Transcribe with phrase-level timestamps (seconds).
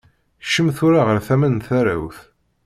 [0.45, 2.19] Kcem tura ɣer tama n tarawt.